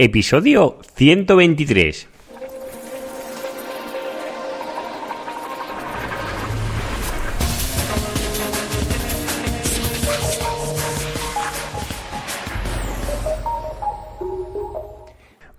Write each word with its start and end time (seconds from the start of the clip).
Episodio 0.00 0.78
123. 0.94 2.06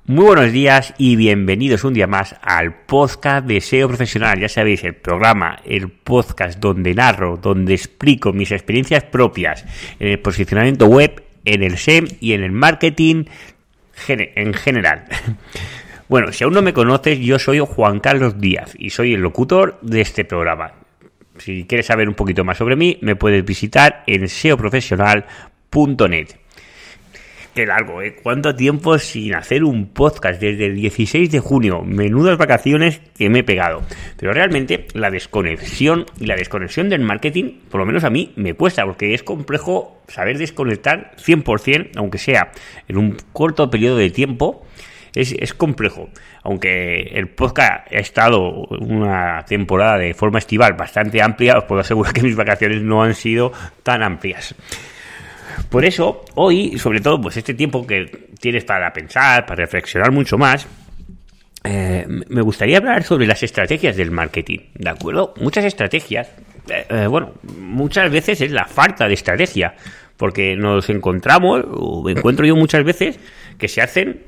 Muy 0.06 0.24
buenos 0.24 0.54
días 0.54 0.94
y 0.98 1.18
bienvenidos 1.18 1.84
un 1.84 1.94
día 1.94 2.08
más 2.08 2.38
al 2.42 2.86
podcast 2.86 3.46
de 3.46 3.60
SEO 3.60 3.90
Profesional. 3.90 4.40
Ya 4.40 4.48
sabéis, 4.48 4.86
el 4.86 4.96
programa, 4.96 5.60
el 5.66 5.92
podcast 5.92 6.60
donde 6.60 6.94
narro, 6.94 7.36
donde 7.36 7.74
explico 7.74 8.32
mis 8.32 8.54
experiencias 8.54 9.04
propias 9.04 9.66
en 10.00 10.08
el 10.08 10.20
posicionamiento 10.20 10.86
web, 10.86 11.26
en 11.44 11.62
el 11.62 11.78
SEM 11.78 12.08
y 12.22 12.32
en 12.32 12.44
el 12.44 12.54
marketing 12.54 13.26
en 14.08 14.54
general. 14.54 15.06
Bueno, 16.10 16.32
si 16.32 16.44
aún 16.44 16.54
no 16.56 16.64
me 16.64 16.74
conoces, 16.74 17.20
yo 17.20 17.38
soy 17.38 17.60
Juan 17.60 18.00
Carlos 18.00 18.42
Díaz 18.42 18.74
y 18.80 18.90
soy 18.90 19.14
el 19.14 19.22
locutor 19.22 19.78
de 19.84 20.02
este 20.02 20.26
programa. 20.26 20.74
Si 21.38 21.66
quieres 21.66 21.86
saber 21.86 22.10
un 22.10 22.16
poquito 22.16 22.44
más 22.44 22.58
sobre 22.58 22.76
mí, 22.76 22.98
me 23.02 23.16
puedes 23.16 23.46
visitar 23.46 24.04
en 24.08 24.28
seoprofesional.net. 24.28 26.39
Qué 27.54 27.66
largo, 27.66 28.02
¿eh? 28.04 28.16
¿Cuánto 28.22 28.56
tiempo 28.56 29.00
sin 29.00 29.34
hacer 29.34 29.64
un 29.64 29.88
podcast? 29.88 30.40
Desde 30.40 30.68
el 30.68 30.76
16 30.76 31.32
de 31.32 31.40
junio. 31.40 31.82
Menudas 31.82 32.38
vacaciones 32.38 33.02
que 33.18 33.30
me 33.30 33.40
he 33.40 33.44
pegado. 33.44 33.82
Pero 34.18 34.34
realmente 34.34 34.88
la 34.94 35.10
desconexión 35.10 36.06
y 36.20 36.28
la 36.28 36.36
desconexión 36.36 36.90
del 36.90 37.02
marketing, 37.02 37.60
por 37.70 37.80
lo 37.80 37.88
menos 37.88 38.04
a 38.04 38.12
mí, 38.12 38.34
me 38.36 38.54
cuesta, 38.54 38.86
porque 38.86 39.16
es 39.16 39.24
complejo 39.24 40.00
saber 40.08 40.38
desconectar 40.38 41.16
100%, 41.18 41.92
aunque 41.96 42.20
sea 42.20 42.52
en 42.88 42.98
un 42.98 43.18
corto 43.34 43.70
periodo 43.70 43.98
de 43.98 44.12
tiempo. 44.12 44.66
Es, 45.16 45.32
es, 45.32 45.56
complejo. 45.56 46.08
Aunque 46.44 47.02
el 47.16 47.30
podcast 47.30 47.92
ha 47.92 47.98
estado 47.98 48.68
una 48.80 49.44
temporada 49.46 49.98
de 49.98 50.14
forma 50.14 50.38
estival 50.38 50.74
bastante 50.74 51.20
amplia, 51.20 51.58
os 51.58 51.64
puedo 51.64 51.82
asegurar 51.82 52.14
que 52.14 52.22
mis 52.22 52.36
vacaciones 52.36 52.84
no 52.84 53.02
han 53.02 53.16
sido 53.16 53.52
tan 53.82 54.04
amplias. 54.04 54.56
Por 55.70 55.86
eso, 55.86 56.26
hoy, 56.36 56.80
sobre 56.80 57.00
todo, 57.00 57.22
pues 57.22 57.38
este 57.38 57.54
tiempo 57.54 57.86
que 57.86 58.06
tienes 58.40 58.66
para 58.66 58.92
pensar, 58.92 59.46
para 59.46 59.64
reflexionar 59.64 60.12
mucho 60.12 60.38
más, 60.38 60.68
eh, 61.64 62.06
me 62.08 62.42
gustaría 62.42 62.78
hablar 62.78 63.04
sobre 63.04 63.28
las 63.28 63.44
estrategias 63.44 63.96
del 63.96 64.12
marketing, 64.12 64.60
¿de 64.74 64.90
acuerdo? 64.90 65.34
Muchas 65.40 65.66
estrategias, 65.66 66.30
eh, 66.70 66.86
eh, 66.90 67.08
bueno, 67.08 67.34
muchas 67.58 68.10
veces 68.12 68.42
es 68.42 68.52
la 68.52 68.66
falta 68.66 69.08
de 69.08 69.14
estrategia, 69.14 69.76
porque 70.20 70.58
nos 70.58 70.90
encontramos, 70.90 71.64
o 71.66 72.10
encuentro 72.10 72.46
yo 72.46 72.54
muchas 72.54 72.84
veces, 72.84 73.18
que 73.58 73.70
se 73.70 73.82
hacen 73.82 74.26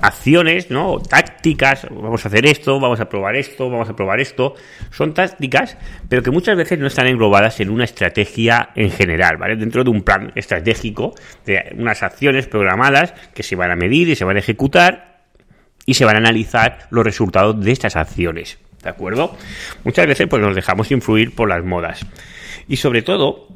acciones, 0.00 0.70
¿no? 0.70 1.00
Tácticas, 1.00 1.88
vamos 1.90 2.24
a 2.24 2.28
hacer 2.28 2.46
esto, 2.46 2.78
vamos 2.78 3.00
a 3.00 3.08
probar 3.08 3.34
esto, 3.34 3.68
vamos 3.68 3.88
a 3.88 3.96
probar 3.96 4.20
esto. 4.20 4.54
Son 4.92 5.14
tácticas, 5.14 5.76
pero 6.08 6.22
que 6.22 6.30
muchas 6.30 6.56
veces 6.56 6.78
no 6.78 6.86
están 6.86 7.08
englobadas 7.08 7.58
en 7.58 7.70
una 7.70 7.82
estrategia 7.82 8.70
en 8.76 8.92
general, 8.92 9.36
¿vale? 9.36 9.56
Dentro 9.56 9.82
de 9.82 9.90
un 9.90 10.02
plan 10.02 10.30
estratégico, 10.36 11.12
de 11.44 11.74
unas 11.76 12.04
acciones 12.04 12.46
programadas 12.46 13.12
que 13.34 13.42
se 13.42 13.56
van 13.56 13.72
a 13.72 13.76
medir 13.76 14.10
y 14.10 14.14
se 14.14 14.24
van 14.24 14.36
a 14.36 14.40
ejecutar 14.40 15.24
y 15.86 15.94
se 15.94 16.04
van 16.04 16.14
a 16.14 16.18
analizar 16.18 16.86
los 16.90 17.04
resultados 17.04 17.60
de 17.60 17.72
estas 17.72 17.96
acciones. 17.96 18.58
¿De 18.80 18.90
acuerdo? 18.90 19.36
Muchas 19.82 20.06
veces 20.06 20.28
pues 20.28 20.40
nos 20.40 20.54
dejamos 20.54 20.92
influir 20.92 21.34
por 21.34 21.48
las 21.48 21.64
modas. 21.64 22.06
Y 22.68 22.76
sobre 22.76 23.02
todo, 23.02 23.48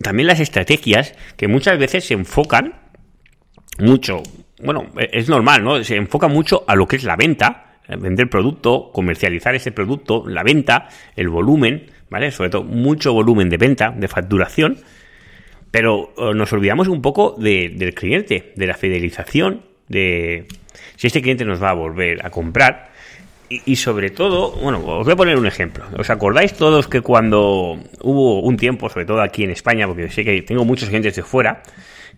también 0.00 0.26
las 0.26 0.40
estrategias 0.40 1.14
que 1.36 1.48
muchas 1.48 1.78
veces 1.78 2.04
se 2.04 2.14
enfocan 2.14 2.74
mucho 3.78 4.22
bueno, 4.62 4.86
e-, 4.96 5.10
es 5.12 5.28
normal, 5.28 5.62
¿no? 5.62 5.82
Se 5.84 5.96
enfoca 5.96 6.28
mucho 6.28 6.64
a 6.66 6.74
lo 6.74 6.86
que 6.86 6.96
es 6.96 7.04
la 7.04 7.16
venta, 7.16 7.78
eh, 7.86 7.96
vender 7.96 8.30
producto, 8.30 8.90
comercializar 8.92 9.54
ese 9.54 9.72
producto, 9.72 10.24
la 10.26 10.42
venta, 10.42 10.88
el 11.16 11.28
volumen, 11.28 11.90
¿vale? 12.08 12.30
Sobre 12.30 12.50
todo 12.50 12.64
mucho 12.64 13.12
volumen 13.12 13.50
de 13.50 13.58
venta, 13.58 13.90
de 13.90 14.08
facturación, 14.08 14.78
pero 15.70 16.12
eh, 16.16 16.34
nos 16.34 16.52
olvidamos 16.52 16.88
un 16.88 17.02
poco 17.02 17.34
del 17.38 17.94
cliente, 17.94 18.52
de 18.56 18.66
la 18.66 18.74
fidelización, 18.74 19.62
de 19.88 20.46
si 20.96 21.08
este 21.08 21.20
cliente 21.20 21.44
nos 21.44 21.62
va 21.62 21.70
a 21.70 21.74
volver 21.74 22.24
a 22.24 22.30
comprar. 22.30 22.92
Y, 23.66 23.76
sobre 23.76 24.10
todo, 24.10 24.52
bueno, 24.52 24.78
os 24.78 25.04
voy 25.04 25.12
a 25.12 25.16
poner 25.16 25.36
un 25.36 25.46
ejemplo. 25.46 25.84
¿Os 25.98 26.08
acordáis 26.08 26.54
todos 26.54 26.88
que 26.88 27.02
cuando 27.02 27.78
hubo 28.00 28.40
un 28.40 28.56
tiempo, 28.56 28.88
sobre 28.88 29.04
todo 29.04 29.20
aquí 29.20 29.44
en 29.44 29.50
España, 29.50 29.86
porque 29.86 30.08
sé 30.10 30.24
que 30.24 30.40
tengo 30.42 30.64
muchos 30.64 30.88
clientes 30.88 31.16
de 31.16 31.22
fuera, 31.22 31.62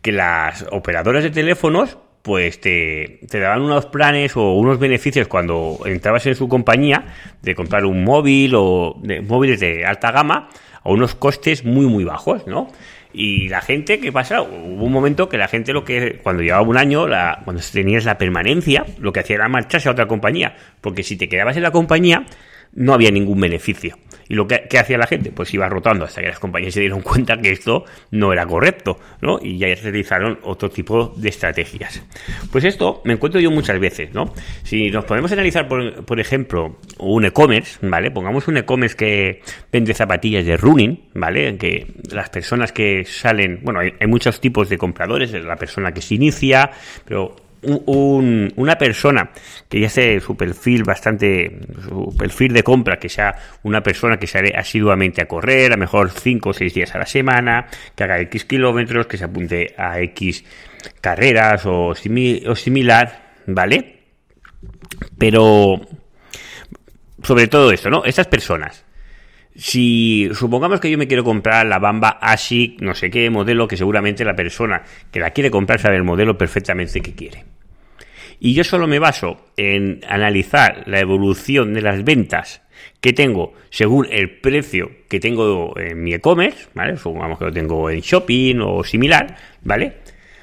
que 0.01 0.13
las 0.13 0.65
operadoras 0.71 1.25
de 1.25 1.31
teléfonos 1.31 1.99
pues 2.23 2.59
te, 2.59 3.21
te, 3.29 3.39
daban 3.39 3.61
unos 3.61 3.85
planes 3.87 4.35
o 4.37 4.53
unos 4.55 4.79
beneficios 4.79 5.29
cuando 5.29 5.81
entrabas 5.85 6.25
en 6.27 6.35
su 6.35 6.49
compañía 6.49 7.05
de 7.43 7.55
comprar 7.55 7.85
un 7.85 8.03
móvil 8.03 8.55
o 8.55 8.97
de 9.03 9.21
móviles 9.21 9.61
de 9.61 9.85
alta 9.85 10.11
gama 10.11 10.49
a 10.85 10.91
unos 10.91 11.15
costes 11.15 11.65
muy 11.65 11.87
muy 11.87 12.05
bajos, 12.05 12.47
¿no? 12.47 12.69
Y 13.15 13.49
la 13.49 13.61
gente, 13.61 14.01
¿qué 14.01 14.11
pasa? 14.11 14.43
Hubo 14.43 14.85
un 14.85 14.93
momento 14.93 15.29
que 15.29 15.39
la 15.39 15.47
gente 15.47 15.73
lo 15.73 15.85
que, 15.85 16.19
cuando 16.21 16.43
llevaba 16.43 16.63
un 16.63 16.77
año, 16.77 17.07
la, 17.07 17.43
cuando 17.45 17.63
tenías 17.73 18.05
la 18.05 18.19
permanencia, 18.19 18.85
lo 18.99 19.13
que 19.13 19.21
hacía 19.21 19.37
era 19.37 19.49
marcharse 19.49 19.89
a 19.89 19.93
otra 19.93 20.09
compañía. 20.09 20.57
Porque 20.81 21.05
si 21.05 21.17
te 21.17 21.29
quedabas 21.29 21.57
en 21.57 21.63
la 21.63 21.71
compañía, 21.71 22.27
no 22.73 22.93
había 22.93 23.13
ningún 23.13 23.41
beneficio. 23.41 23.97
¿Y 24.29 24.35
lo 24.35 24.47
que, 24.47 24.67
hacía 24.79 24.99
la 24.99 25.07
gente? 25.07 25.31
Pues 25.31 25.53
iba 25.55 25.69
rotando 25.69 26.05
hasta 26.05 26.21
que 26.21 26.29
las 26.29 26.39
compañías 26.39 26.75
se 26.75 26.81
dieron 26.81 27.03
cuenta 27.03 27.37
que 27.39 27.51
esto 27.51 27.85
no 28.11 28.33
era 28.33 28.47
correcto, 28.47 28.99
¿no? 29.21 29.39
Y 29.43 29.59
ya 29.59 29.67
realizaron 29.75 30.39
otro 30.43 30.71
tipo 30.71 31.15
de 31.17 31.29
estrategias. 31.29 32.03
Pues 32.51 32.65
esto 32.65 33.03
me 33.05 33.15
encuentro 33.15 33.41
yo 33.41 33.51
muchas 33.51 33.79
veces, 33.79 34.15
¿no? 34.15 34.33
Si 34.63 34.91
nos 34.91 35.05
podemos 35.05 35.31
analizar, 35.33 35.69
por, 35.69 36.05
por 36.05 36.21
ejemplo, 36.21 36.79
un 36.99 37.25
e-commerce, 37.25 37.79
¿vale? 37.83 38.11
Pongamos 38.11 38.49
un 38.49 38.57
e-commerce 38.57 38.97
que 38.97 39.43
vende 39.73 39.95
zapatillas 39.95 40.47
de 40.47 40.57
running, 40.57 41.11
¿vale? 41.15 41.57
Que 41.57 41.87
las 42.11 42.31
personas 42.31 42.73
que 42.73 43.05
salen, 43.05 43.61
bueno, 43.63 43.81
hay, 43.81 43.93
hay 44.01 44.07
muchos 44.07 44.41
tipos 44.41 44.69
de 44.69 44.79
compradores, 44.79 45.33
la 45.33 45.57
persona 45.57 45.93
que 45.93 46.01
se 46.01 46.15
inicia, 46.15 46.71
pero 47.05 47.37
un, 47.65 48.53
una 48.57 48.79
persona 48.79 49.31
que 49.69 49.81
ya 49.81 49.87
hace 49.87 50.21
su 50.21 50.37
perfil 50.37 50.85
bastante, 50.85 51.61
su 51.83 52.15
perfil 52.17 52.53
de 52.53 52.63
compra, 52.63 52.99
que 52.99 53.09
sea 53.09 53.35
una 53.63 53.83
persona 53.83 54.19
que 54.19 54.27
sale 54.27 54.55
asiduamente 54.57 55.23
a 55.23 55.27
correr, 55.27 55.73
a 55.73 55.77
mejor 55.77 56.11
5 56.11 56.49
o 56.49 56.53
6 56.53 56.75
días 56.75 56.95
a 56.95 56.99
la 56.99 57.07
semana, 57.07 57.67
que 57.95 58.05
haga 58.05 58.21
X 58.21 58.45
kilómetros, 58.45 59.07
que 59.07 59.17
se 59.17 59.25
apunte 59.25 59.75
a 59.77 60.01
X 60.01 60.45
carreras 61.01 61.67
o, 61.67 61.89
o 61.89 62.57
similar, 62.57 63.35
¿vale? 63.47 64.01
Pero, 65.19 65.81
sobre 67.23 67.49
todo 67.49 67.71
esto, 67.73 67.91
¿no? 67.91 68.05
Estas 68.05 68.27
personas, 68.27 68.85
si 69.57 70.29
supongamos 70.35 70.81
que 70.81 70.91
yo 70.91 70.99
me 70.99 71.07
quiero 71.07 71.25
comprar 71.25 71.67
la 71.67 71.79
Bamba 71.79 72.19
ASIC, 72.21 72.81
no 72.81 72.95
sé 72.95 73.11
qué 73.11 73.31
modelo, 73.31 73.69
que 73.69 73.77
seguramente 73.77 74.25
la 74.25 74.35
persona 74.35 74.83
que 75.11 75.21
la 75.21 75.31
quiere 75.31 75.51
comprar 75.51 75.81
sabe 75.81 75.97
el 75.97 76.05
modelo 76.05 76.37
perfectamente 76.37 77.01
que 77.01 77.15
quiere. 77.15 77.45
Y 78.45 78.53
yo 78.53 78.63
solo 78.63 78.87
me 78.87 78.99
baso 78.99 79.39
en 79.57 80.03
analizar 80.07 80.83
la 80.85 81.01
evolución 81.01 81.73
de 81.73 81.81
las 81.81 82.05
ventas 82.05 82.61
que 83.01 83.15
tengo 83.15 83.55
según 83.71 84.07
el 84.11 84.39
precio 84.39 84.91
que 85.09 85.19
tengo 85.19 85.73
en 85.79 86.05
mi 86.05 86.13
e-commerce, 86.13 86.69
¿vale? 86.75 86.99
Supongamos 86.99 87.39
que 87.39 87.47
lo 87.47 87.53
tengo 87.55 87.89
en 87.89 88.01
shopping 88.01 88.59
o 88.61 88.85
similar, 88.85 89.35
¿vale? 89.63 89.95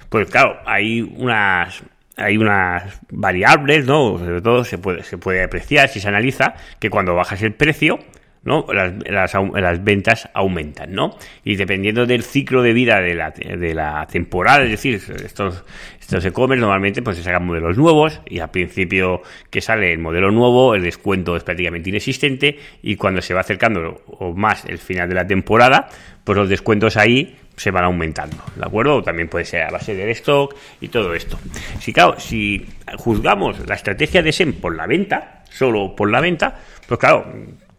Pues 0.09 0.31
claro, 0.31 0.57
hay 0.66 1.01
unas 1.01 1.84
hay 2.17 2.38
unas 2.38 3.00
variables, 3.12 3.85
¿no? 3.85 4.18
Sobre 4.18 4.41
todo 4.41 4.63
se 4.63 4.79
puede, 4.79 5.03
se 5.03 5.19
puede 5.19 5.44
apreciar 5.44 5.88
si 5.88 6.00
se 6.00 6.07
analiza 6.07 6.56
que 6.79 6.89
cuando 6.89 7.13
bajas 7.13 7.44
el 7.44 7.53
precio, 7.53 8.00
¿no? 8.44 8.66
Las, 8.74 8.94
las, 9.06 9.84
ventas 9.84 10.29
aumentan, 10.34 10.94
¿no? 10.94 11.16
Y 11.44 11.56
dependiendo 11.56 12.06
del 12.06 12.24
ciclo 12.24 12.63
de 12.63 12.74
vida 12.74 13.00
de 13.00 13.13
la, 13.13 13.31
de 13.31 13.74
la 13.75 14.07
temporada, 14.07 14.63
es 14.63 14.72
decir, 14.72 14.96
estos, 14.96 15.63
estos 16.00 16.25
e-commerce 16.25 16.59
normalmente 16.59 17.01
pues 17.01 17.18
se 17.18 17.24
sacan 17.24 17.46
modelos 17.46 17.78
nuevos 17.78 18.19
y 18.28 18.40
al 18.40 18.50
principio 18.50 19.21
que 19.50 19.62
sale 19.62 19.94
el 19.94 20.00
modelo 20.00 20.31
nuevo, 20.31 20.74
el 20.74 20.81
descuento 20.81 21.36
es 21.36 21.44
prácticamente 21.44 21.89
inexistente 21.89 22.57
y 22.81 22.95
cuando 22.95 23.21
se 23.21 23.33
va 23.33 23.42
acercando 23.42 24.01
o 24.07 24.33
más 24.33 24.65
el 24.65 24.80
final 24.80 25.07
de 25.07 25.15
la 25.15 25.27
temporada, 25.27 25.89
pues 26.24 26.38
los 26.38 26.50
descuentos 26.50 26.98
ahí 26.98 27.38
se 27.56 27.69
van 27.69 27.83
aumentando, 27.83 28.38
¿de 28.56 28.65
acuerdo? 28.65 29.04
También 29.04 29.27
puede 29.27 29.45
ser 29.45 29.62
a 29.63 29.69
base 29.69 29.94
del 29.94 30.10
stock 30.10 30.56
y 30.80 30.88
todo 30.88 31.13
esto. 31.13 31.38
Si 31.80 31.94
claro, 31.94 32.19
si 32.19 32.65
juzgamos 32.98 33.68
la 33.68 33.75
estrategia 33.75 34.24
de 34.24 34.31
SEM 34.31 34.54
por 34.54 34.75
la 34.75 34.88
venta, 34.88 35.44
solo 35.50 35.95
por 35.95 36.10
la 36.10 36.21
venta, 36.21 36.60
pues 36.88 37.00
claro, 37.00 37.31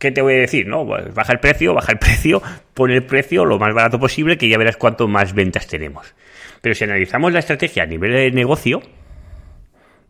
¿qué 0.02 0.10
te 0.10 0.20
voy 0.20 0.34
a 0.34 0.38
decir? 0.38 0.66
No, 0.66 0.84
pues 0.84 1.14
baja 1.14 1.32
el 1.32 1.38
precio, 1.38 1.75
baja 1.75 1.93
el 1.93 1.99
precio, 1.99 2.43
pon 2.75 2.90
el 2.90 3.04
precio 3.04 3.44
lo 3.44 3.60
más 3.60 3.72
barato 3.72 4.00
posible, 4.00 4.37
que 4.37 4.49
ya 4.49 4.58
verás 4.58 4.76
cuánto 4.76 5.06
más 5.06 5.32
ventas 5.32 5.69
tenemos. 5.69 6.12
Pero 6.60 6.75
si 6.75 6.82
analizamos 6.82 7.32
la 7.32 7.38
estrategia 7.38 7.84
a 7.84 7.87
nivel 7.87 8.12
de 8.12 8.32
negocio, 8.32 8.82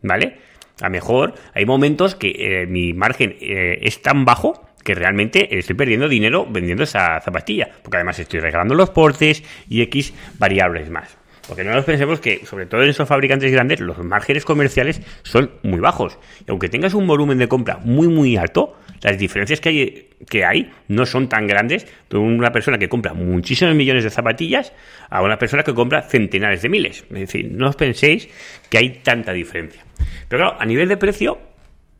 ¿vale? 0.01 0.37
A 0.81 0.85
lo 0.85 0.89
mejor 0.89 1.35
hay 1.53 1.67
momentos 1.67 2.15
que 2.15 2.31
eh, 2.35 2.65
mi 2.65 2.93
margen 2.93 3.35
eh, 3.39 3.77
es 3.83 4.01
tan 4.01 4.25
bajo 4.25 4.67
que 4.83 4.95
realmente 4.95 5.59
estoy 5.59 5.75
perdiendo 5.75 6.09
dinero 6.09 6.47
vendiendo 6.49 6.83
esa 6.83 7.21
zapatilla, 7.21 7.69
porque 7.83 7.97
además 7.97 8.17
estoy 8.17 8.39
regalando 8.39 8.73
los 8.73 8.89
portes 8.89 9.43
y 9.69 9.83
X 9.83 10.11
variables 10.39 10.89
más. 10.89 11.15
Porque 11.47 11.63
no 11.63 11.71
nos 11.71 11.85
pensemos 11.85 12.19
que, 12.19 12.45
sobre 12.47 12.65
todo 12.65 12.81
en 12.81 12.89
esos 12.89 13.07
fabricantes 13.07 13.51
grandes, 13.51 13.79
los 13.79 13.99
márgenes 13.99 14.43
comerciales 14.43 15.01
son 15.21 15.51
muy 15.61 15.79
bajos. 15.79 16.17
Y 16.47 16.51
aunque 16.51 16.69
tengas 16.69 16.95
un 16.95 17.05
volumen 17.05 17.37
de 17.37 17.47
compra 17.47 17.77
muy, 17.83 18.07
muy 18.07 18.37
alto, 18.37 18.75
las 19.03 19.17
diferencias 19.17 19.59
que 19.59 19.69
hay, 19.69 20.09
que 20.29 20.45
hay 20.45 20.71
no 20.87 21.05
son 21.05 21.27
tan 21.29 21.45
grandes 21.45 21.85
de 22.09 22.17
una 22.17 22.51
persona 22.51 22.77
que 22.77 22.89
compra 22.89 23.13
muchísimos 23.13 23.75
millones 23.75 24.03
de 24.03 24.09
zapatillas 24.09 24.73
a 25.09 25.21
una 25.21 25.37
persona 25.37 25.63
que 25.63 25.73
compra 25.73 26.01
centenares 26.01 26.61
de 26.61 26.69
miles. 26.69 27.03
Es 27.09 27.19
decir, 27.19 27.51
no 27.51 27.69
os 27.69 27.75
penséis 27.75 28.29
que 28.69 28.77
hay 28.77 28.89
tanta 29.03 29.33
diferencia. 29.33 29.83
Pero 30.27 30.43
claro, 30.43 30.61
a 30.61 30.65
nivel 30.65 30.87
de 30.87 30.97
precio, 30.97 31.37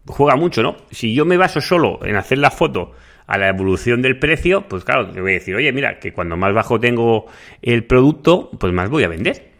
juega 0.06 0.36
mucho, 0.36 0.64
¿no? 0.64 0.78
Si 0.92 1.14
yo 1.14 1.26
me 1.26 1.38
baso 1.38 1.62
solo 1.62 2.00
en 2.06 2.16
hacer 2.16 2.38
la 2.38 2.52
foto 2.52 2.94
a 3.28 3.38
la 3.38 3.50
evolución 3.50 4.02
del 4.02 4.18
precio, 4.18 4.68
pues 4.68 4.84
claro, 4.84 5.10
te 5.10 5.22
voy 5.22 5.32
a 5.32 5.34
decir, 5.36 5.56
oye, 5.56 5.72
mira, 5.72 6.00
que 6.00 6.14
cuando 6.14 6.38
más 6.38 6.54
bajo 6.54 6.80
tengo 6.80 7.26
el 7.62 7.86
producto, 7.86 8.50
pues 8.60 8.74
más 8.74 8.90
voy 8.90 9.04
a 9.04 9.08
vender. 9.08 9.52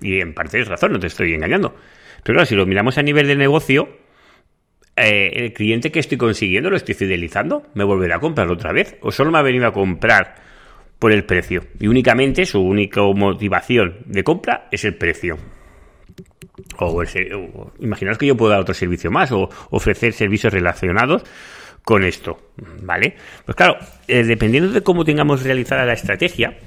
Y 0.00 0.20
en 0.20 0.32
parte 0.32 0.60
es 0.60 0.68
razón, 0.68 0.92
no 0.92 0.98
te 0.98 1.08
estoy 1.08 1.34
engañando. 1.34 1.74
Pero 2.22 2.36
claro, 2.36 2.46
si 2.46 2.54
lo 2.54 2.66
miramos 2.66 2.98
a 2.98 3.02
nivel 3.02 3.26
de 3.26 3.36
negocio, 3.36 3.99
eh, 5.02 5.30
el 5.34 5.52
cliente 5.52 5.90
que 5.90 6.00
estoy 6.00 6.18
consiguiendo 6.18 6.70
lo 6.70 6.76
estoy 6.76 6.94
fidelizando, 6.94 7.62
me 7.74 7.84
volverá 7.84 8.16
a 8.16 8.20
comprar 8.20 8.50
otra 8.50 8.72
vez, 8.72 8.96
o 9.00 9.10
solo 9.10 9.30
me 9.30 9.38
ha 9.38 9.42
venido 9.42 9.66
a 9.66 9.72
comprar 9.72 10.34
por 10.98 11.12
el 11.12 11.24
precio. 11.24 11.62
Y 11.80 11.88
únicamente 11.88 12.44
su 12.44 12.60
única 12.60 13.00
motivación 13.02 13.98
de 14.06 14.22
compra 14.22 14.68
es 14.70 14.84
el 14.84 14.94
precio. 14.96 15.38
O, 16.78 17.02
imaginaos 17.80 18.18
que 18.18 18.26
yo 18.26 18.36
puedo 18.36 18.52
dar 18.52 18.60
otro 18.60 18.74
servicio 18.74 19.10
más 19.10 19.32
o 19.32 19.48
ofrecer 19.70 20.12
servicios 20.12 20.52
relacionados 20.52 21.24
con 21.82 22.04
esto, 22.04 22.38
¿vale? 22.82 23.16
Pues 23.44 23.56
claro, 23.56 23.76
eh, 24.06 24.22
dependiendo 24.24 24.70
de 24.70 24.82
cómo 24.82 25.04
tengamos 25.04 25.42
realizada 25.42 25.86
la 25.86 25.94
estrategia, 25.94 26.58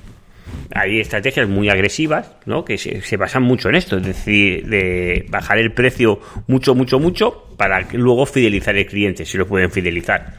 hay 0.74 1.00
estrategias 1.00 1.48
muy 1.48 1.70
agresivas, 1.70 2.36
¿no? 2.46 2.66
Que 2.66 2.78
se, 2.78 3.18
basan 3.18 3.44
mucho 3.44 3.70
en 3.70 3.75
esto, 3.75 3.98
es 3.98 4.04
decir, 4.04 4.68
de 4.68 5.25
bajar 5.30 5.60
el 5.60 5.72
precio 5.72 6.20
mucho, 6.48 6.74
mucho, 6.74 7.00
mucho 7.00 7.56
para 7.58 7.81
luego 7.94 8.25
fidelizar 8.25 8.75
el 8.75 8.86
cliente, 8.86 9.25
si 9.25 9.38
lo 9.38 9.48
pueden 9.48 9.72
fidelizar, 9.72 10.34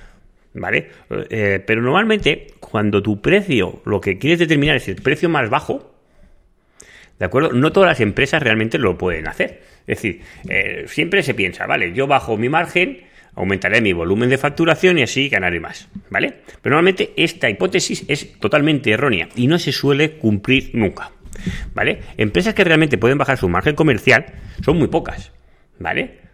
¿vale? 0.55 0.91
Eh, 1.31 1.63
pero 1.65 1.83
normalmente, 1.83 2.49
cuando 2.59 3.03
tu 3.03 3.21
precio, 3.21 3.81
lo 3.85 4.01
que 4.01 4.19
quieres 4.19 4.41
determinar 4.41 4.77
es 4.77 4.89
el 4.89 4.97
precio 4.97 5.29
más 5.29 5.49
bajo, 5.49 5.93
¿De 7.19 7.27
acuerdo? 7.27 7.53
No 7.53 7.71
todas 7.71 7.89
las 7.89 8.01
empresas 8.01 8.43
realmente 8.43 8.77
lo 8.77 8.99
pueden 8.99 9.29
hacer. 9.29 9.63
Es 9.87 10.03
decir, 10.03 10.21
eh, 10.49 10.85
siempre 10.89 11.23
se 11.23 11.33
piensa, 11.33 11.65
vale, 11.65 11.93
yo 11.93 12.07
bajo 12.09 12.37
mi 12.37 12.49
margen 12.49 13.05
aumentaré 13.35 13.81
mi 13.81 13.93
volumen 13.93 14.29
de 14.29 14.39
facturación 14.39 14.99
y 14.99 15.03
así 15.03 15.29
ganaré 15.29 15.61
más, 15.61 15.89
¿vale? 16.11 16.35
Pero 16.63 16.75
normalmente 16.77 17.13
esta 17.17 17.51
hipótesis 17.51 18.05
es 18.09 18.39
totalmente 18.39 18.91
errónea 18.91 19.29
y 19.35 19.47
no 19.47 19.59
se 19.59 19.73
suele 19.73 20.13
cumplir 20.13 20.71
nunca, 20.75 21.13
¿vale? 21.75 22.01
Empresas 22.17 22.55
que 22.55 22.65
realmente 22.65 22.99
pueden 22.99 23.19
bajar 23.19 23.39
su 23.39 23.49
margen 23.49 23.75
comercial 23.75 24.27
son 24.65 24.79
muy 24.79 24.89
pocas, 24.89 25.33
¿vale? 25.79 26.25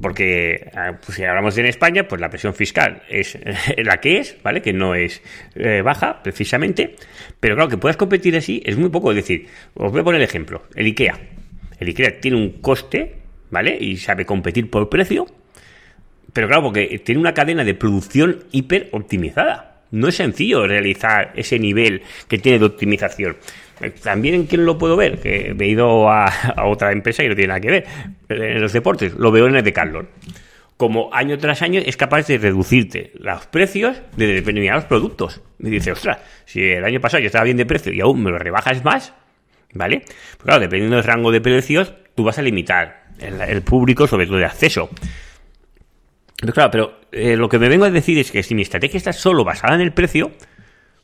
Porque 0.00 0.70
ah, 0.74 0.98
pues 1.04 1.16
si 1.16 1.24
hablamos 1.24 1.54
de 1.54 1.60
en 1.60 1.66
España, 1.66 2.08
pues 2.08 2.20
la 2.22 2.30
presión 2.30 2.54
fiscal 2.54 3.02
es 3.10 3.38
la 3.76 3.98
que 3.98 4.18
es, 4.18 4.36
¿vale? 4.42 4.62
Que 4.62 4.72
no 4.72 4.94
es 4.94 5.22
eh, 5.54 5.82
baja, 5.82 6.22
precisamente. 6.22 6.96
Pero 7.38 7.54
claro, 7.54 7.68
que 7.68 7.76
puedas 7.76 7.98
competir 7.98 8.34
así 8.34 8.62
es 8.64 8.78
muy 8.78 8.88
poco. 8.88 9.10
Es 9.10 9.16
decir, 9.16 9.46
os 9.74 9.92
voy 9.92 10.00
a 10.00 10.04
poner 10.04 10.22
el 10.22 10.26
ejemplo. 10.26 10.62
El 10.74 10.86
IKEA. 10.86 11.18
El 11.78 11.88
IKEA 11.88 12.18
tiene 12.18 12.38
un 12.38 12.62
coste, 12.62 13.16
¿vale? 13.50 13.76
Y 13.78 13.98
sabe 13.98 14.24
competir 14.24 14.70
por 14.70 14.88
precio 14.88 15.26
pero 16.32 16.46
claro, 16.48 16.64
porque 16.64 17.00
tiene 17.04 17.20
una 17.20 17.34
cadena 17.34 17.64
de 17.64 17.74
producción 17.74 18.44
hiper 18.52 18.88
optimizada. 18.92 19.82
No 19.90 20.08
es 20.08 20.16
sencillo 20.16 20.66
realizar 20.66 21.32
ese 21.34 21.58
nivel 21.58 22.02
que 22.28 22.38
tiene 22.38 22.58
de 22.58 22.66
optimización. 22.66 23.36
También 24.02 24.34
en 24.34 24.46
quién 24.46 24.64
lo 24.66 24.78
puedo 24.78 24.96
ver, 24.96 25.18
que 25.18 25.54
he 25.58 25.66
ido 25.66 26.10
a, 26.10 26.30
otra 26.64 26.92
empresa 26.92 27.24
y 27.24 27.28
no 27.28 27.34
tiene 27.34 27.48
nada 27.48 27.60
que 27.60 27.70
ver. 27.70 27.86
En 28.28 28.60
los 28.60 28.72
deportes, 28.72 29.14
lo 29.14 29.32
veo 29.32 29.46
en 29.46 29.56
el 29.56 29.64
Decathlon. 29.64 30.08
Como 30.76 31.12
año 31.12 31.36
tras 31.38 31.60
año 31.62 31.80
es 31.84 31.96
capaz 31.96 32.26
de 32.26 32.38
reducirte 32.38 33.12
los 33.18 33.46
precios 33.46 34.00
de 34.16 34.26
determinados 34.26 34.84
productos. 34.84 35.42
Me 35.58 35.70
dice, 35.70 35.92
ostras, 35.92 36.18
si 36.46 36.62
el 36.62 36.84
año 36.84 37.00
pasado 37.00 37.20
yo 37.20 37.26
estaba 37.26 37.44
bien 37.44 37.56
de 37.56 37.66
precio 37.66 37.92
y 37.92 38.00
aún 38.00 38.22
me 38.22 38.30
lo 38.30 38.38
rebajas 38.38 38.82
más, 38.82 39.12
¿vale? 39.74 40.00
Pues 40.00 40.44
claro, 40.44 40.60
dependiendo 40.60 40.96
del 40.96 41.04
rango 41.04 41.32
de 41.32 41.40
precios, 41.40 41.92
tú 42.14 42.24
vas 42.24 42.38
a 42.38 42.42
limitar 42.42 43.08
el 43.18 43.60
público, 43.62 44.06
sobre 44.06 44.26
todo 44.26 44.38
de 44.38 44.46
acceso. 44.46 44.88
Pero 46.40 46.52
claro, 46.54 46.70
pero 46.70 46.92
eh, 47.12 47.36
lo 47.36 47.48
que 47.48 47.58
me 47.58 47.68
vengo 47.68 47.84
a 47.84 47.90
decir 47.90 48.18
es 48.18 48.30
que 48.30 48.42
si 48.42 48.54
mi 48.54 48.62
estrategia 48.62 48.96
está 48.96 49.12
solo 49.12 49.44
basada 49.44 49.74
en 49.74 49.82
el 49.82 49.92
precio, 49.92 50.32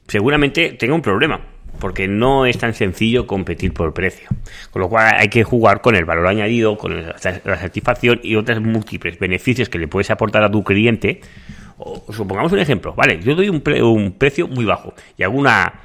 seguramente 0.08 0.72
tengo 0.72 0.94
un 0.94 1.02
problema, 1.02 1.40
porque 1.78 2.08
no 2.08 2.46
es 2.46 2.56
tan 2.56 2.72
sencillo 2.72 3.26
competir 3.26 3.74
por 3.74 3.92
precio. 3.92 4.28
Con 4.70 4.80
lo 4.80 4.88
cual 4.88 5.14
hay 5.18 5.28
que 5.28 5.44
jugar 5.44 5.82
con 5.82 5.94
el 5.94 6.06
valor 6.06 6.26
añadido, 6.26 6.78
con 6.78 7.02
la 7.02 7.18
satisfacción 7.18 8.20
y 8.22 8.36
otros 8.36 8.62
múltiples 8.62 9.18
beneficios 9.18 9.68
que 9.68 9.78
le 9.78 9.88
puedes 9.88 10.10
aportar 10.10 10.42
a 10.42 10.50
tu 10.50 10.64
cliente. 10.64 11.20
O, 11.76 12.10
supongamos 12.10 12.52
un 12.52 12.58
ejemplo, 12.58 12.94
vale, 12.94 13.20
yo 13.22 13.34
doy 13.34 13.50
un, 13.50 13.60
precio 14.12 14.48
muy 14.48 14.64
bajo 14.64 14.94
y 15.18 15.22
hago 15.22 15.36
una, 15.36 15.80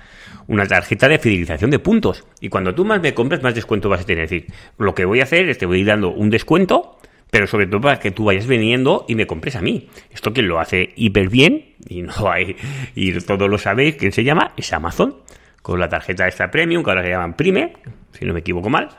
una 0.48 0.66
tarjeta 0.66 1.10
de 1.10 1.20
fidelización 1.20 1.72
de 1.72 1.80
puntos. 1.80 2.26
Y 2.40 2.48
cuando 2.48 2.74
tú 2.74 2.86
más 2.86 3.02
me 3.02 3.14
compras, 3.14 3.44
más 3.44 3.54
descuento 3.54 3.90
vas 3.90 4.00
a 4.00 4.06
tener. 4.06 4.24
Es 4.24 4.30
decir, 4.30 4.54
lo 4.78 4.96
que 4.96 5.04
voy 5.04 5.20
a 5.20 5.24
hacer 5.24 5.50
es 5.50 5.58
te 5.58 5.66
voy 5.66 5.80
a 5.80 5.82
ir 5.82 5.88
dando 5.88 6.12
un 6.12 6.30
descuento 6.30 7.01
pero 7.32 7.48
sobre 7.48 7.66
todo 7.66 7.82
para 7.82 8.00
que 8.00 8.12
tú 8.12 8.26
vayas 8.26 8.46
vendiendo 8.46 9.06
y 9.08 9.16
me 9.16 9.26
compres 9.26 9.56
a 9.56 9.62
mí. 9.62 9.90
Esto 10.12 10.34
que 10.34 10.44
lo 10.44 10.60
hace 10.60 10.94
hiper 10.96 11.30
bien, 11.30 11.74
y 11.88 12.04
no 12.04 12.14
hay, 12.32 12.56
y 12.94 13.18
todos 13.22 13.50
lo 13.50 13.58
sabéis, 13.58 13.96
¿quién 13.96 14.12
se 14.12 14.24
llama? 14.24 14.52
Es 14.58 14.72
Amazon, 14.74 15.16
con 15.64 15.80
la 15.80 15.90
tarjeta 15.90 16.28
extra 16.28 16.52
premium, 16.52 16.84
que 16.84 16.92
ahora 16.92 17.04
se 17.04 17.10
llaman 17.10 17.34
Prime, 17.36 17.74
si 18.12 18.26
no 18.26 18.34
me 18.34 18.42
equivoco 18.42 18.70
mal. 18.70 18.90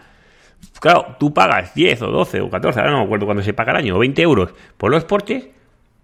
Claro, 0.81 1.17
tú 1.20 1.34
pagas 1.34 1.75
10 1.75 2.02
o 2.02 2.06
12 2.06 2.40
o 2.40 2.50
14, 2.50 2.81
ahora 2.81 2.93
no 2.93 2.99
me 2.99 3.05
acuerdo 3.05 3.26
cuándo 3.26 3.43
se 3.43 3.52
paga 3.52 3.73
el 3.73 3.79
año, 3.79 3.96
o 3.96 3.99
20 3.99 4.23
euros 4.23 4.55
por 4.78 4.90
los 4.90 5.05
portes, 5.05 5.49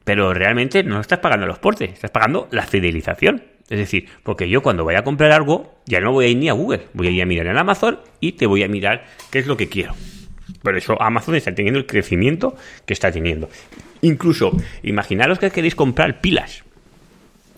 pero 0.04 0.34
realmente 0.34 0.84
no 0.84 1.00
estás 1.00 1.20
pagando 1.20 1.46
los 1.46 1.58
portes, 1.58 1.92
estás 1.92 2.10
pagando 2.10 2.48
la 2.50 2.62
fidelización. 2.62 3.42
Es 3.70 3.78
decir, 3.78 4.08
porque 4.22 4.48
yo 4.48 4.62
cuando 4.62 4.84
vaya 4.84 5.00
a 5.00 5.04
comprar 5.04 5.30
algo, 5.32 5.78
ya 5.86 6.00
no 6.00 6.12
voy 6.12 6.26
a 6.26 6.28
ir 6.28 6.38
ni 6.38 6.48
a 6.48 6.54
Google, 6.54 6.86
voy 6.94 7.08
a 7.08 7.10
ir 7.10 7.22
a 7.22 7.26
mirar 7.26 7.46
en 7.46 7.58
Amazon 7.58 7.98
y 8.18 8.32
te 8.32 8.46
voy 8.46 8.62
a 8.62 8.68
mirar 8.68 9.04
qué 9.30 9.38
es 9.38 9.46
lo 9.46 9.58
que 9.58 9.68
quiero. 9.68 9.94
Por 10.62 10.76
eso 10.76 11.00
Amazon 11.00 11.36
está 11.36 11.54
teniendo 11.54 11.78
el 11.78 11.86
crecimiento 11.86 12.56
que 12.84 12.94
está 12.94 13.12
teniendo. 13.12 13.48
Incluso, 14.02 14.52
imaginaros 14.82 15.38
que 15.38 15.50
queréis 15.50 15.74
comprar 15.74 16.20
pilas 16.20 16.64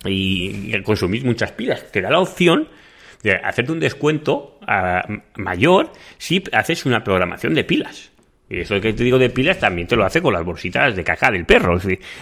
y, 0.05 0.73
consumir 0.83 1.25
muchas 1.25 1.53
pilas. 1.53 1.91
Te 1.93 2.01
da 2.01 2.11
la 2.11 2.21
opción 2.21 2.69
de 3.23 3.35
hacerte 3.35 3.73
un 3.73 3.81
descuento 3.81 4.59
ah, 4.67 5.03
mayor 5.37 5.93
si 6.19 6.43
haces 6.53 6.87
una 6.87 7.05
programación 7.05 7.55
de 7.55 7.65
pilas. 7.65 8.11
Y 8.51 8.59
eso 8.59 8.81
que 8.81 8.93
te 8.93 9.05
digo 9.05 9.17
de 9.17 9.31
pilas 9.31 9.61
también 9.61 9.87
te 9.87 9.95
lo 9.95 10.05
hace 10.05 10.21
con 10.21 10.35
las 10.35 10.45
bolsitas 10.45 10.97
de 10.97 11.05
caca 11.05 11.31
del 11.31 11.47
perro. 11.47 11.79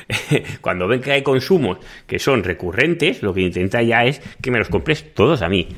cuando 0.60 0.86
ven 0.86 1.00
que 1.00 1.12
hay 1.12 1.22
consumos 1.22 1.78
que 2.06 2.18
son 2.18 2.44
recurrentes, 2.44 3.22
lo 3.22 3.32
que 3.32 3.40
intenta 3.40 3.82
ya 3.82 4.04
es 4.04 4.20
que 4.42 4.50
me 4.50 4.58
los 4.58 4.68
compres 4.68 5.14
todos 5.14 5.40
a 5.40 5.48
mí. 5.48 5.68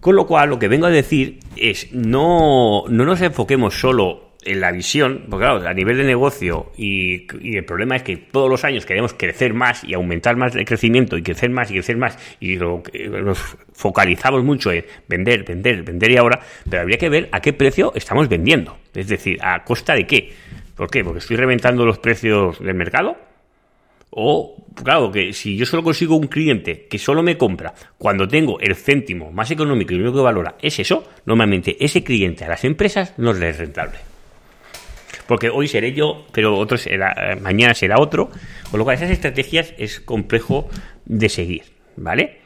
Con 0.00 0.16
lo 0.16 0.26
cual, 0.26 0.48
lo 0.48 0.58
que 0.58 0.68
vengo 0.68 0.86
a 0.86 0.90
decir 0.90 1.40
es 1.60 1.92
no, 1.92 2.84
no 2.88 3.04
nos 3.04 3.20
enfoquemos 3.20 3.74
solo 3.78 4.30
en 4.42 4.60
la 4.60 4.72
visión, 4.72 5.26
porque 5.28 5.44
claro, 5.44 5.68
a 5.68 5.74
nivel 5.74 5.98
de 5.98 6.04
negocio 6.04 6.72
y, 6.76 7.26
el 7.54 7.64
problema 7.64 7.96
es 7.96 8.02
que 8.02 8.16
todos 8.16 8.48
los 8.48 8.64
años 8.64 8.86
queremos 8.86 9.12
crecer 9.12 9.52
más 9.52 9.84
y 9.84 9.94
aumentar 9.94 10.36
más 10.36 10.56
el 10.56 10.64
crecimiento 10.64 11.18
y 11.18 11.22
crecer 11.22 11.50
más 11.50 11.70
y 11.70 11.74
crecer 11.74 11.98
más 11.98 12.18
y 12.40 12.56
lo, 12.56 12.82
nos 13.22 13.38
focalizamos 13.72 14.42
mucho 14.42 14.72
en 14.72 14.84
vender, 15.08 15.44
vender, 15.44 15.82
vender 15.82 16.10
y 16.10 16.16
ahora, 16.16 16.40
pero 16.68 16.82
habría 16.82 16.98
que 16.98 17.10
ver 17.10 17.28
a 17.32 17.40
qué 17.40 17.52
precio 17.52 17.92
estamos 17.94 18.28
vendiendo, 18.28 18.78
es 18.94 19.08
decir, 19.08 19.38
a 19.42 19.62
costa 19.64 19.94
de 19.94 20.06
qué. 20.06 20.32
¿Por 20.74 20.90
qué? 20.90 21.04
Porque 21.04 21.18
estoy 21.18 21.36
reventando 21.36 21.84
los 21.84 21.98
precios 21.98 22.58
del 22.60 22.74
mercado 22.74 23.29
o, 24.10 24.64
claro, 24.82 25.10
que 25.12 25.32
si 25.32 25.56
yo 25.56 25.64
solo 25.64 25.82
consigo 25.82 26.16
un 26.16 26.26
cliente 26.26 26.86
que 26.88 26.98
solo 26.98 27.22
me 27.22 27.38
compra 27.38 27.74
cuando 27.96 28.26
tengo 28.26 28.58
el 28.60 28.74
céntimo 28.74 29.30
más 29.30 29.50
económico 29.50 29.92
y 29.92 29.96
lo 29.96 30.04
único 30.04 30.18
que 30.18 30.24
valora 30.24 30.56
es 30.60 30.78
eso, 30.80 31.08
normalmente 31.26 31.76
ese 31.78 32.02
cliente 32.02 32.44
a 32.44 32.48
las 32.48 32.64
empresas 32.64 33.14
no 33.18 33.32
les 33.32 33.54
es 33.54 33.58
rentable. 33.58 33.98
Porque 35.28 35.48
hoy 35.48 35.68
seré 35.68 35.92
yo, 35.92 36.26
pero 36.32 36.56
otro 36.58 36.76
será, 36.76 37.38
mañana 37.40 37.72
será 37.72 38.00
otro. 38.00 38.30
Con 38.68 38.78
lo 38.78 38.84
cual, 38.84 38.96
esas 38.96 39.10
estrategias 39.10 39.74
es 39.78 40.00
complejo 40.00 40.68
de 41.04 41.28
seguir, 41.28 41.62
¿vale? 41.96 42.40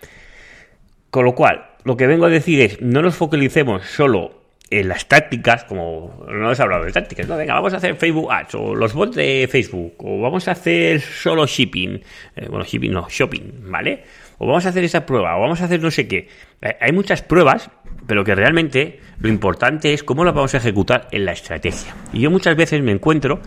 Con 1.08 1.24
lo 1.24 1.34
cual, 1.34 1.64
lo 1.84 1.96
que 1.96 2.06
vengo 2.06 2.26
a 2.26 2.28
decir 2.28 2.60
es, 2.60 2.82
no 2.82 3.00
nos 3.00 3.16
focalicemos 3.16 3.86
solo 3.86 4.43
en 4.80 4.88
las 4.88 5.06
tácticas, 5.06 5.64
como 5.64 6.24
no 6.28 6.52
he 6.52 6.62
hablado 6.62 6.84
de 6.84 6.92
tácticas, 6.92 7.28
no, 7.28 7.36
venga, 7.36 7.54
vamos 7.54 7.74
a 7.74 7.76
hacer 7.76 7.96
Facebook 7.96 8.32
Ads 8.32 8.54
o 8.54 8.74
los 8.74 8.92
bots 8.92 9.16
de 9.16 9.48
Facebook, 9.50 9.94
o 9.98 10.20
vamos 10.20 10.48
a 10.48 10.52
hacer 10.52 11.00
solo 11.00 11.46
shipping, 11.46 12.00
eh, 12.36 12.46
bueno, 12.48 12.64
shipping 12.64 12.92
no, 12.92 13.06
shopping, 13.08 13.70
¿vale? 13.70 14.04
O 14.38 14.46
vamos 14.46 14.66
a 14.66 14.70
hacer 14.70 14.84
esa 14.84 15.06
prueba, 15.06 15.36
o 15.36 15.40
vamos 15.40 15.60
a 15.60 15.66
hacer 15.66 15.80
no 15.80 15.90
sé 15.90 16.08
qué. 16.08 16.28
Eh, 16.60 16.76
hay 16.80 16.92
muchas 16.92 17.22
pruebas, 17.22 17.70
pero 18.06 18.24
que 18.24 18.34
realmente 18.34 19.00
lo 19.18 19.28
importante 19.28 19.92
es 19.92 20.02
cómo 20.02 20.24
las 20.24 20.34
vamos 20.34 20.54
a 20.54 20.58
ejecutar 20.58 21.08
en 21.12 21.24
la 21.24 21.32
estrategia. 21.32 21.94
Y 22.12 22.20
yo 22.20 22.30
muchas 22.30 22.56
veces 22.56 22.82
me 22.82 22.92
encuentro 22.92 23.40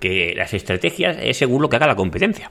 que 0.00 0.34
las 0.36 0.52
estrategias 0.52 1.16
es 1.20 1.36
según 1.36 1.62
lo 1.62 1.68
que 1.68 1.76
haga 1.76 1.86
la 1.86 1.96
competencia. 1.96 2.50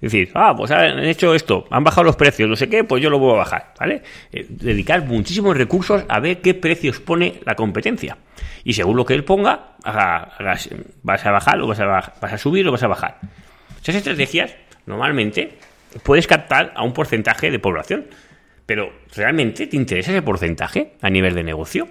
Es 0.00 0.12
decir, 0.12 0.30
ah, 0.34 0.54
pues 0.56 0.70
han 0.70 1.00
hecho 1.00 1.34
esto, 1.34 1.66
han 1.70 1.84
bajado 1.84 2.04
los 2.04 2.16
precios, 2.16 2.48
no 2.48 2.56
sé 2.56 2.68
qué, 2.68 2.84
pues 2.84 3.02
yo 3.02 3.10
lo 3.10 3.18
voy 3.18 3.34
a 3.34 3.38
bajar, 3.38 3.74
¿vale? 3.78 4.02
Eh, 4.32 4.46
dedicar 4.48 5.04
muchísimos 5.04 5.56
recursos 5.56 6.04
a 6.08 6.20
ver 6.20 6.40
qué 6.40 6.54
precios 6.54 7.00
pone 7.00 7.40
la 7.44 7.54
competencia. 7.54 8.16
Y 8.64 8.72
según 8.72 8.96
lo 8.96 9.04
que 9.04 9.14
él 9.14 9.24
ponga, 9.24 9.76
vas 9.84 11.26
a 11.26 11.30
bajar 11.30 11.60
o 11.60 11.66
vas 11.66 11.80
a, 11.80 11.86
vas 11.86 12.32
a 12.32 12.38
subir 12.38 12.66
o 12.68 12.72
vas 12.72 12.82
a 12.82 12.88
bajar. 12.88 13.18
Esas 13.82 13.96
estrategias, 13.96 14.54
normalmente, 14.86 15.58
puedes 16.02 16.26
captar 16.26 16.72
a 16.74 16.82
un 16.82 16.92
porcentaje 16.92 17.50
de 17.50 17.58
población. 17.58 18.06
Pero, 18.66 18.92
¿realmente 19.16 19.66
te 19.66 19.76
interesa 19.76 20.10
ese 20.10 20.20
porcentaje 20.20 20.92
a 21.00 21.08
nivel 21.08 21.34
de 21.34 21.42
negocio? 21.42 21.88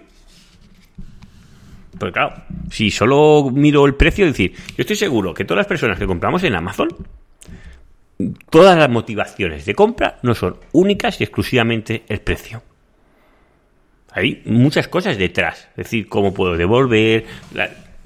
Pues 1.98 2.14
claro, 2.14 2.34
si 2.70 2.92
solo 2.92 3.50
miro 3.52 3.86
el 3.86 3.96
precio, 3.96 4.26
es 4.26 4.34
decir, 4.34 4.54
yo 4.54 4.76
estoy 4.78 4.96
seguro 4.96 5.34
que 5.34 5.46
todas 5.46 5.62
las 5.62 5.68
personas 5.68 5.98
que 5.98 6.06
compramos 6.06 6.44
en 6.44 6.54
Amazon, 6.54 6.90
todas 8.50 8.78
las 8.78 8.90
motivaciones 8.90 9.66
de 9.66 9.76
compra 9.76 10.20
no 10.24 10.34
son 10.34 10.58
únicas 10.72 11.20
y 11.20 11.24
exclusivamente 11.24 12.04
el 12.08 12.20
precio. 12.22 12.64
Hay 14.12 14.42
muchas 14.46 14.88
cosas 14.88 15.18
detrás, 15.18 15.68
es 15.72 15.86
decir, 15.86 16.08
cómo 16.08 16.34
puedo 16.34 16.58
devolver, 16.58 17.26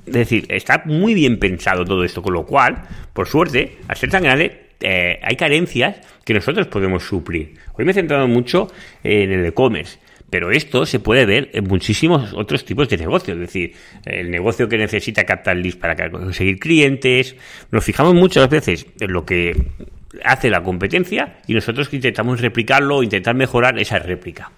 es 0.06 0.13
decir, 0.13 0.46
está 0.50 0.82
muy 0.86 1.13
bien 1.13 1.39
pensado 1.39 1.86
todo 1.86 2.03
esto, 2.03 2.22
con 2.22 2.34
lo 2.34 2.46
cual, 2.46 2.84
por 3.13 3.27
suerte, 3.27 3.77
al 3.88 3.96
ser 3.96 4.10
tan 4.10 4.24
grande, 4.24 4.72
eh, 4.82 5.20
hay 5.22 5.36
carencias 5.36 5.98
que 6.25 6.34
nosotros 6.34 6.68
podemos 6.68 7.03
suplir. 7.03 7.53
Hoy 7.74 7.86
me 7.86 7.91
he 7.91 7.94
centrado 7.94 8.27
mucho 8.27 8.68
en 9.03 9.32
el 9.32 9.46
e-commerce. 9.46 10.00
Pero 10.32 10.50
esto 10.50 10.86
se 10.86 11.00
puede 11.01 11.25
ver 11.25 11.50
en 11.53 11.65
muchísimos 11.65 12.34
otros 12.34 12.63
tipos 12.63 12.88
de 12.88 12.98
negocios, 12.98 13.36
es 13.36 13.41
decir, 13.41 13.74
el 14.06 14.32
negocio 14.32 14.70
que 14.70 14.77
necesita 14.77 15.25
captar 15.25 15.58
leads 15.58 15.75
para 15.75 16.10
conseguir 16.10 16.58
clientes. 16.58 17.36
Nos 17.70 17.84
fijamos 17.84 18.13
muchas 18.13 18.50
veces 18.50 18.88
en 19.01 19.12
lo 19.12 19.25
que 19.25 19.62
hace 20.24 20.50
la 20.50 20.62
competencia 20.62 21.38
y 21.48 21.53
nosotros 21.53 21.94
intentamos 21.94 22.41
replicarlo, 22.41 23.03
intentar 23.03 23.36
mejorar 23.36 23.80
esa 23.80 24.00
réplica. 24.00 24.51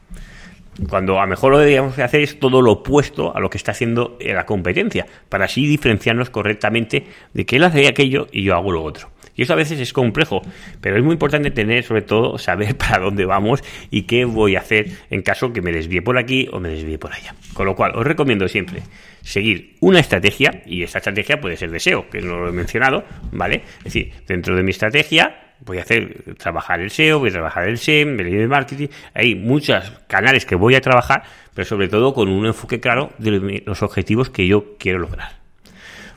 Cuando 0.89 1.19
a 1.19 1.23
lo 1.23 1.27
mejor 1.29 1.51
lo 1.51 1.57
que 1.57 1.65
deberíamos 1.65 1.99
hacer 1.99 2.21
es 2.21 2.39
todo 2.39 2.61
lo 2.61 2.71
opuesto 2.71 3.35
a 3.35 3.39
lo 3.39 3.49
que 3.49 3.57
está 3.57 3.71
haciendo 3.71 4.17
la 4.19 4.45
competencia, 4.45 5.05
para 5.29 5.45
así 5.45 5.67
diferenciarnos 5.67 6.31
correctamente 6.31 7.05
de 7.33 7.45
que 7.45 7.57
él 7.57 7.63
hace 7.63 7.87
aquello 7.87 8.27
y 8.31 8.43
yo 8.43 8.55
hago 8.55 8.71
lo 8.71 8.83
otro. 8.83 9.09
Y 9.35 9.43
eso 9.43 9.53
a 9.53 9.55
veces 9.55 9.79
es 9.79 9.93
complejo, 9.93 10.41
pero 10.81 10.97
es 10.97 11.03
muy 11.03 11.13
importante 11.13 11.51
tener, 11.51 11.83
sobre 11.83 12.01
todo, 12.01 12.37
saber 12.37 12.75
para 12.77 12.99
dónde 12.99 13.25
vamos 13.25 13.63
y 13.89 14.03
qué 14.03 14.25
voy 14.25 14.55
a 14.55 14.59
hacer 14.59 14.87
en 15.09 15.21
caso 15.21 15.53
que 15.53 15.61
me 15.61 15.71
desvíe 15.71 16.01
por 16.01 16.17
aquí 16.17 16.47
o 16.51 16.59
me 16.59 16.69
desvíe 16.69 16.97
por 16.97 17.13
allá. 17.13 17.35
Con 17.53 17.65
lo 17.65 17.75
cual, 17.75 17.93
os 17.95 18.05
recomiendo 18.05 18.47
siempre 18.47 18.81
seguir 19.21 19.75
una 19.79 19.99
estrategia, 19.99 20.63
y 20.65 20.83
esta 20.83 20.99
estrategia 20.99 21.39
puede 21.39 21.57
ser 21.57 21.71
deseo, 21.71 22.09
que 22.09 22.21
no 22.21 22.39
lo 22.39 22.49
he 22.49 22.51
mencionado, 22.51 23.03
¿vale? 23.31 23.63
Es 23.79 23.85
decir, 23.85 24.11
dentro 24.27 24.55
de 24.55 24.63
mi 24.63 24.71
estrategia 24.71 25.39
voy 25.65 25.77
a 25.77 25.81
hacer 25.81 26.35
trabajar 26.37 26.81
el 26.81 26.89
SEO, 26.89 27.19
voy 27.19 27.29
a 27.29 27.33
trabajar 27.33 27.67
el 27.67 27.77
SEM, 27.77 28.19
el 28.19 28.47
marketing, 28.47 28.87
hay 29.13 29.35
muchos 29.35 29.91
canales 30.07 30.45
que 30.45 30.55
voy 30.55 30.75
a 30.75 30.81
trabajar, 30.81 31.23
pero 31.53 31.65
sobre 31.65 31.87
todo 31.87 32.13
con 32.13 32.29
un 32.29 32.45
enfoque 32.45 32.79
claro 32.79 33.11
de 33.17 33.63
los 33.65 33.81
objetivos 33.81 34.29
que 34.29 34.47
yo 34.47 34.77
quiero 34.77 34.99
lograr. 34.99 35.42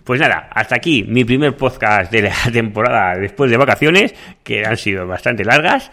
Pues 0.07 0.21
nada, 0.21 0.49
hasta 0.53 0.77
aquí 0.77 1.03
mi 1.03 1.25
primer 1.25 1.57
podcast 1.57 2.13
de 2.13 2.23
la 2.23 2.35
temporada 2.53 3.19
después 3.19 3.51
de 3.51 3.57
vacaciones, 3.57 4.15
que 4.45 4.65
han 4.65 4.77
sido 4.77 5.05
bastante 5.05 5.45
largas. 5.45 5.91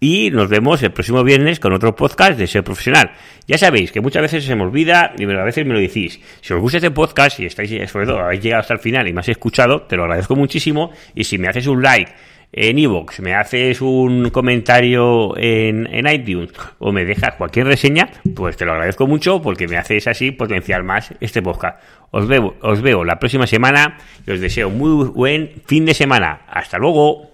Y 0.00 0.32
nos 0.32 0.48
vemos 0.48 0.82
el 0.82 0.90
próximo 0.90 1.22
viernes 1.22 1.60
con 1.60 1.72
otro 1.72 1.94
podcast 1.94 2.36
de 2.36 2.48
ser 2.48 2.64
profesional. 2.64 3.12
Ya 3.46 3.56
sabéis 3.56 3.92
que 3.92 4.00
muchas 4.00 4.22
veces 4.22 4.44
se 4.44 4.56
me 4.56 4.64
olvida 4.64 5.14
y 5.16 5.22
a 5.22 5.44
veces 5.44 5.64
me 5.64 5.72
lo 5.72 5.78
decís. 5.78 6.20
Si 6.40 6.52
os 6.52 6.60
gusta 6.60 6.78
este 6.78 6.90
podcast 6.90 7.38
y 7.38 7.46
estáis, 7.46 7.70
sobre 7.88 8.06
todo, 8.06 8.18
habéis 8.18 8.42
llegado 8.42 8.62
hasta 8.62 8.74
el 8.74 8.80
final 8.80 9.06
y 9.06 9.12
me 9.12 9.20
has 9.20 9.28
escuchado, 9.28 9.82
te 9.82 9.96
lo 9.96 10.02
agradezco 10.02 10.34
muchísimo. 10.34 10.90
Y 11.14 11.22
si 11.22 11.38
me 11.38 11.46
haces 11.46 11.68
un 11.68 11.80
like 11.80 12.12
en 12.56 12.78
iVoox, 12.78 13.20
me 13.20 13.34
haces 13.34 13.80
un 13.80 14.30
comentario 14.30 15.36
en, 15.36 15.88
en, 15.92 16.06
iTunes 16.06 16.52
o 16.78 16.92
me 16.92 17.04
dejas 17.04 17.34
cualquier 17.34 17.66
reseña, 17.66 18.08
pues 18.36 18.56
te 18.56 18.64
lo 18.64 18.72
agradezco 18.72 19.08
mucho 19.08 19.42
porque 19.42 19.66
me 19.66 19.76
haces 19.76 20.06
así 20.06 20.30
potenciar 20.30 20.84
más 20.84 21.12
este 21.20 21.42
podcast. 21.42 21.82
Os 22.12 22.28
veo, 22.28 22.54
os 22.60 22.80
veo 22.80 23.04
la 23.04 23.18
próxima 23.18 23.48
semana 23.48 23.98
y 24.24 24.30
os 24.30 24.40
deseo 24.40 24.70
muy 24.70 25.08
buen 25.08 25.50
fin 25.66 25.84
de 25.84 25.94
semana. 25.94 26.42
Hasta 26.46 26.78
luego. 26.78 27.33